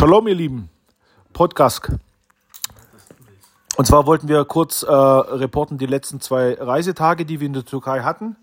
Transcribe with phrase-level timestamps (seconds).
[0.00, 0.70] Shalom, ihr Lieben.
[1.34, 1.92] Podcast.
[3.76, 7.66] Und zwar wollten wir kurz äh, reporten die letzten zwei Reisetage, die wir in der
[7.66, 8.36] Türkei hatten.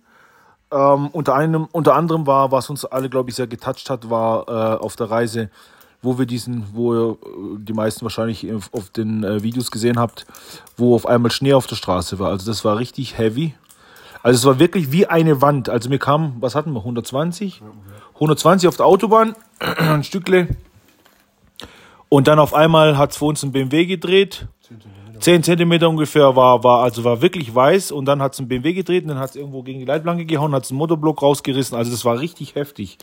[0.72, 4.48] Ähm, unter, einem, unter anderem war, was uns alle, glaube ich, sehr getoucht hat, war
[4.48, 5.50] äh, auf der Reise,
[6.04, 7.18] wo wir diesen, wo äh,
[7.58, 10.28] die meisten wahrscheinlich auf den äh, Videos gesehen habt,
[10.78, 12.30] wo auf einmal Schnee auf der Straße war.
[12.30, 13.56] Also das war richtig heavy.
[14.22, 15.70] Also es war wirklich wie eine Wand.
[15.70, 17.64] Also wir kamen, was hatten wir, 120?
[18.14, 19.36] 120 auf der Autobahn,
[19.80, 20.50] ein Stückle.
[22.10, 24.48] Und dann auf einmal hat es für uns ein BMW gedreht.
[25.20, 28.74] 10 Zentimeter ungefähr war, war, also war wirklich weiß und dann hat es ein BMW
[28.74, 31.76] gedreht und dann hat es irgendwo gegen die Leitplanke gehauen, hat es einen Motorblock rausgerissen.
[31.76, 33.00] Also das war richtig heftig.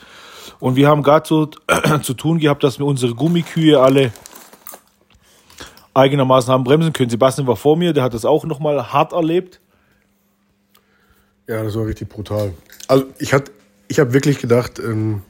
[0.60, 1.46] Und wir haben gerade so
[2.02, 4.12] zu tun gehabt, dass wir unsere Gummikühe alle
[5.92, 7.10] eigenermaßen haben bremsen können.
[7.10, 9.60] Sebastian war vor mir, der hat das auch nochmal hart erlebt.
[11.46, 12.54] Ja, das war richtig brutal.
[12.88, 13.52] Also ich hatte,
[13.88, 15.22] ich habe wirklich gedacht, ähm,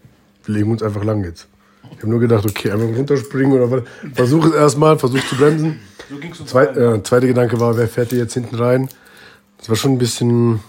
[0.44, 1.48] wir legen uns einfach lang jetzt.
[1.96, 3.82] Ich habe nur gedacht, okay, einfach runterspringen oder was.
[4.14, 5.80] Versuch es erstmal, versuch zu bremsen.
[6.10, 8.88] So ging's uns Zwei, äh, zweiter Gedanke war, wer fährt hier jetzt hinten rein?
[9.58, 10.60] Das war schon ein bisschen.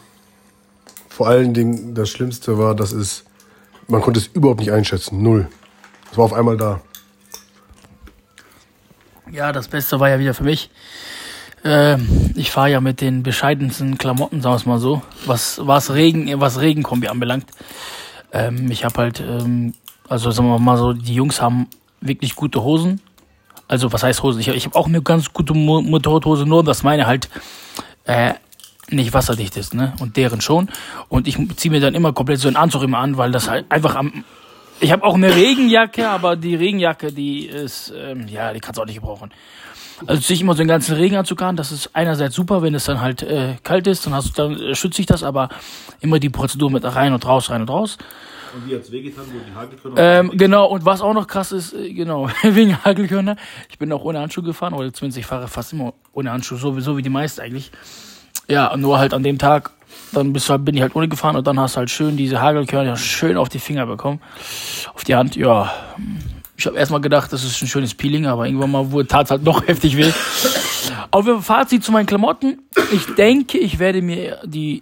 [1.09, 3.25] Vor allen Dingen das Schlimmste war, dass es.
[3.87, 5.21] Man konnte es überhaupt nicht einschätzen.
[5.21, 5.47] Null.
[6.11, 6.81] Es war auf einmal da.
[9.31, 10.69] Ja, das Beste war ja wieder für mich.
[11.63, 11.97] Äh,
[12.35, 16.39] ich fahre ja mit den bescheidensten Klamotten, sagen wir es mal so, was, was Regen,
[16.39, 17.47] was Regenkombi anbelangt.
[18.31, 19.73] Ähm, ich habe halt, ähm,
[20.07, 21.67] also sagen wir mal so, die Jungs haben
[22.01, 23.01] wirklich gute Hosen.
[23.67, 24.39] Also was heißt Hosen?
[24.39, 27.29] Ich, ich habe auch eine ganz gute Motorradhose, nur dass meine halt
[28.05, 28.33] äh,
[28.89, 29.93] nicht wasserdicht ist, ne?
[29.99, 30.69] Und deren schon.
[31.09, 33.65] Und ich ziehe mir dann immer komplett so einen Anzug immer an, weil das halt
[33.69, 34.23] einfach am.
[34.79, 38.81] Ich habe auch eine Regenjacke, aber die Regenjacke, die ist, ähm, ja, die kannst du
[38.81, 39.31] auch nicht gebrauchen.
[40.05, 41.55] Also ziehe ich immer so einen ganzen Regenanzug an.
[41.55, 44.59] Das ist einerseits super, wenn es dann halt äh, kalt ist, dann hast du, dann
[44.59, 45.49] äh, schütze ich das, aber
[46.01, 47.97] immer die Prozedur mit rein und raus, rein und raus.
[48.53, 51.73] Und wie hat's wehgetan, wo die Hagelkörner ähm, Genau, und was auch noch krass ist,
[51.73, 53.37] äh, genau, wegen Hagelkörner,
[53.69, 56.77] ich bin auch ohne Handschuhe gefahren, oder zumindest ich fahre fast immer ohne Handschuhe, so,
[56.79, 57.71] so wie die meisten eigentlich.
[58.47, 59.71] Ja, nur halt an dem Tag,
[60.11, 62.95] dann halt, bin ich halt ohne gefahren und dann hast du halt schön diese Hagelkörner
[62.95, 64.21] schön auf die Finger bekommen,
[64.93, 65.71] auf die Hand, ja
[66.57, 69.43] ich habe erstmal gedacht, das ist ein schönes Peeling, aber irgendwann mal wurde tat halt
[69.43, 70.11] noch heftig weh.
[71.11, 72.59] Auf jeden Fall Fazit zu meinen Klamotten.
[72.91, 74.81] Ich denke, ich werde mir die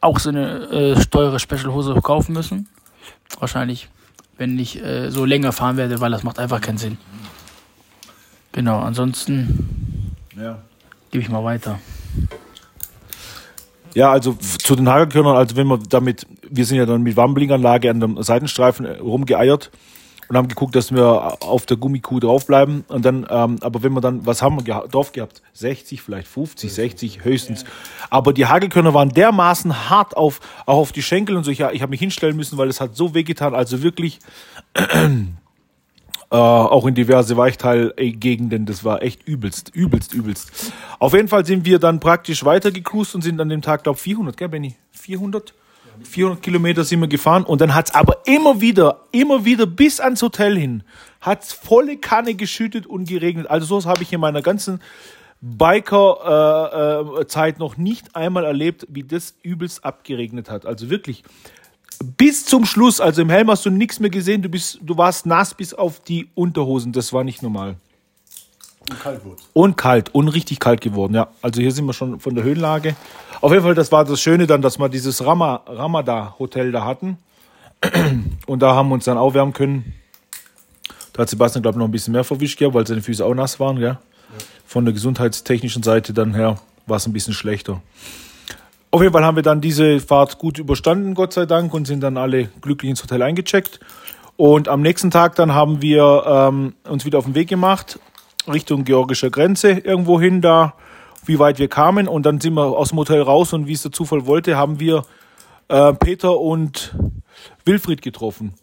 [0.00, 2.68] auch so eine äh, teure Special-Hose kaufen müssen.
[3.38, 3.88] Wahrscheinlich,
[4.36, 6.98] wenn ich äh, so länger fahren werde, weil das macht einfach keinen Sinn.
[8.52, 10.58] Genau, ansonsten ja.
[11.10, 11.78] gebe ich mal weiter.
[13.96, 17.88] Ja, also zu den Hagelkörnern, also wenn man damit, wir sind ja dann mit Warmblinganlage
[17.88, 19.70] an dem Seitenstreifen äh, rumgeeiert
[20.28, 22.84] und haben geguckt, dass wir auf der Gummikuh draufbleiben.
[22.88, 25.40] Und dann, ähm, aber wenn wir dann, was haben wir geha drauf gehabt?
[25.54, 27.64] 60, vielleicht 50, 60 höchstens.
[28.10, 31.50] Aber die Hagelkörner waren dermaßen hart auf, auch auf die Schenkel und so.
[31.50, 33.54] Ich, ich habe mich hinstellen müssen, weil es hat so wehgetan.
[33.54, 34.18] Also wirklich,
[36.30, 38.66] äh, auch in diverse Weichteilgegenden.
[38.66, 40.72] Das war echt übelst, übelst, übelst.
[40.98, 44.36] Auf jeden Fall sind wir dann praktisch weitergecruised und sind an dem Tag, glaube 400,
[44.36, 44.74] gell, Benny?
[44.92, 45.54] 400?
[46.02, 50.22] 400 Kilometer sind wir gefahren und dann hat's aber immer wieder, immer wieder bis ans
[50.22, 50.82] Hotel hin,
[51.20, 53.48] hat's volle Kanne geschüttet und geregnet.
[53.48, 54.82] Also sowas habe ich in meiner ganzen
[55.40, 56.24] Biker-Zeit
[57.54, 60.66] äh, äh, noch nicht einmal erlebt, wie das übelst abgeregnet hat.
[60.66, 61.22] Also wirklich
[62.16, 63.00] bis zum Schluss.
[63.00, 64.42] Also im Helm hast du nichts mehr gesehen.
[64.42, 66.92] Du bist, du warst nass bis auf die Unterhosen.
[66.92, 67.76] Das war nicht normal.
[68.88, 69.42] Und kalt wurde.
[69.52, 71.28] Und kalt und richtig kalt geworden, ja.
[71.42, 72.94] Also hier sind wir schon von der Höhenlage.
[73.40, 77.18] Auf jeden Fall, das war das Schöne dann, dass wir dieses Rama, Ramada-Hotel da hatten.
[78.46, 79.94] Und da haben wir uns dann aufwärmen können.
[81.12, 83.34] Da hat Sebastian, glaube ich, noch ein bisschen mehr verwischt gehabt, weil seine Füße auch
[83.34, 83.88] nass waren, gell?
[83.88, 83.98] Ja.
[84.66, 87.82] Von der gesundheitstechnischen Seite dann her war es ein bisschen schlechter.
[88.90, 92.00] Auf jeden Fall haben wir dann diese Fahrt gut überstanden, Gott sei Dank, und sind
[92.00, 93.80] dann alle glücklich ins Hotel eingecheckt.
[94.36, 97.98] Und am nächsten Tag dann haben wir ähm, uns wieder auf den Weg gemacht
[98.48, 100.74] Richtung georgischer Grenze irgendwo hin da,
[101.24, 102.08] wie weit wir kamen.
[102.08, 104.78] Und dann sind wir aus dem Hotel raus und wie es der Zufall wollte, haben
[104.80, 105.04] wir
[105.68, 106.94] äh, Peter und
[107.64, 108.54] Wilfried getroffen.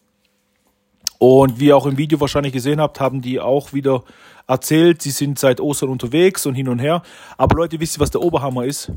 [1.25, 4.03] Und wie ihr auch im Video wahrscheinlich gesehen habt, haben die auch wieder
[4.45, 7.01] erzählt, sie sind seit Ostern unterwegs und hin und her.
[7.38, 8.92] Aber Leute, wisst ihr, was der Oberhammer ist?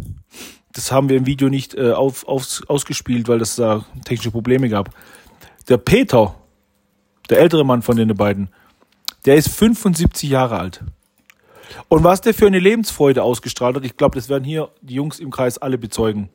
[0.72, 4.68] Das haben wir im Video nicht äh, auf, auf, ausgespielt, weil es da technische Probleme
[4.68, 4.90] gab.
[5.68, 6.34] Der Peter,
[7.30, 8.48] der ältere Mann von den beiden,
[9.24, 10.82] der ist 75 Jahre alt.
[11.86, 15.20] Und was der für eine Lebensfreude ausgestrahlt hat, ich glaube, das werden hier die Jungs
[15.20, 16.28] im Kreis alle bezeugen.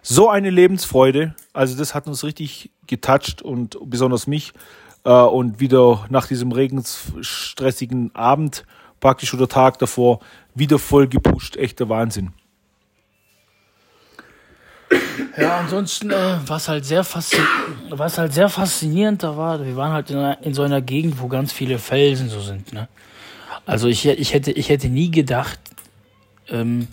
[0.00, 4.54] So eine Lebensfreude, also das hat uns richtig getoucht und besonders mich.
[5.08, 8.66] Äh, und wieder nach diesem regenstressigen Abend,
[9.00, 10.20] praktisch oder Tag davor,
[10.54, 11.56] wieder voll gepusht.
[11.56, 12.32] Echter Wahnsinn.
[15.38, 17.06] Ja, ansonsten äh, was halt sehr
[17.88, 21.22] was halt sehr faszinierend da war, wir waren halt in, einer, in so einer Gegend,
[21.22, 22.74] wo ganz viele Felsen so sind.
[22.74, 22.86] Ne?
[23.64, 25.58] Also ich, ich hätte ich hätte nie gedacht,
[26.48, 26.86] ähm,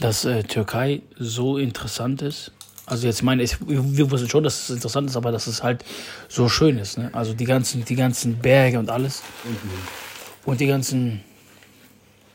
[0.00, 2.50] dass äh, Türkei so interessant ist.
[2.86, 5.84] Also jetzt meine ich, wir wussten schon, dass es interessant ist, aber dass es halt
[6.28, 6.98] so schön ist.
[6.98, 7.10] Ne?
[7.12, 9.22] Also die ganzen, die ganzen Berge und alles.
[9.44, 10.48] Mhm.
[10.48, 11.24] Und die ganzen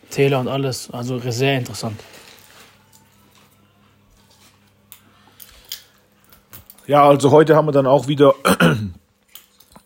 [0.09, 0.91] Täler und alles.
[0.91, 1.99] Also sehr interessant.
[6.85, 8.35] Ja, also heute haben wir dann auch wieder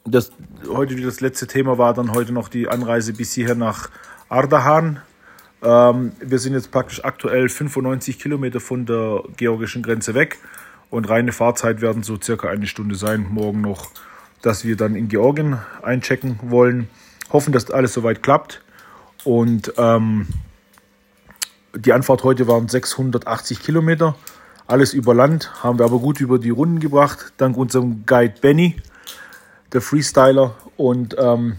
[0.06, 0.32] das
[0.68, 3.90] heute das letzte Thema war dann heute noch die Anreise bis hierher nach
[4.30, 5.02] Ardahan.
[5.64, 10.38] Ähm, wir sind jetzt praktisch aktuell 95 Kilometer von der georgischen Grenze weg
[10.90, 13.90] und reine Fahrzeit werden so circa eine Stunde sein, morgen noch,
[14.42, 16.88] dass wir dann in Georgien einchecken wollen.
[17.32, 18.62] Hoffen, dass alles soweit klappt.
[19.24, 20.28] Und ähm,
[21.76, 24.16] die Anfahrt heute waren 680 Kilometer,
[24.68, 28.78] alles über Land, haben wir aber gut über die Runden gebracht, dank unserem Guide Benny,
[29.74, 30.56] der Freestyler.
[30.78, 31.58] Und ähm,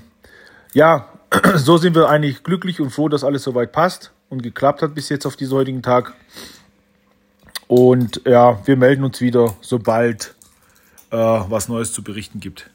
[0.72, 1.08] ja,
[1.56, 5.08] so sind wir eigentlich glücklich und froh, dass alles soweit passt und geklappt hat bis
[5.08, 6.14] jetzt auf diesen heutigen Tag.
[7.68, 10.34] Und ja, wir melden uns wieder, sobald
[11.10, 12.70] äh, was Neues zu berichten gibt.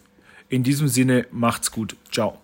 [0.49, 1.95] In diesem Sinne, macht's gut.
[2.11, 2.37] Ciao.